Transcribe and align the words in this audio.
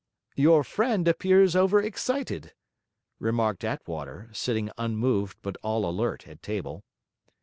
'Your 0.35 0.63
friend 0.63 1.07
appears 1.07 1.55
over 1.55 1.79
excited,' 1.79 2.55
remarked 3.19 3.63
Attwater, 3.63 4.31
sitting 4.33 4.71
unmoved 4.75 5.37
but 5.43 5.57
all 5.61 5.87
alert 5.87 6.27
at 6.27 6.41
table. 6.41 6.83